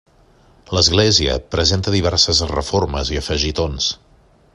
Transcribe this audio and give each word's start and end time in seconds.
L’església 0.77 1.35
presenta 1.55 1.93
diverses 1.97 2.41
reformes 2.53 3.13
i 3.17 3.21
afegitons. 3.21 3.91